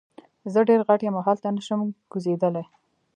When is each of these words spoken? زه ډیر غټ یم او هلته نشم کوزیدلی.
زه 0.53 0.59
ډیر 0.69 0.79
غټ 0.87 0.99
یم 1.03 1.15
او 1.17 1.23
هلته 1.27 1.47
نشم 1.55 1.81
کوزیدلی. 2.11 2.65